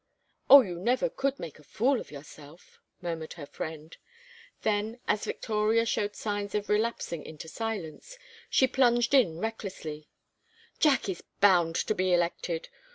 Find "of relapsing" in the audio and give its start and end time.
6.55-7.23